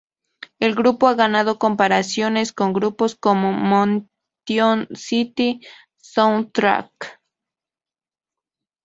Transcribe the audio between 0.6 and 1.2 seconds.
grupo ha